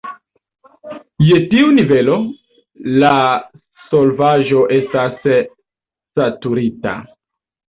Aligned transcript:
Je 1.25 1.35
tiu 1.51 1.67
nivelo, 1.79 2.15
la 3.03 3.11
solvaĵo 3.93 4.65
estas 4.79 5.29
"saturita". 5.31 6.97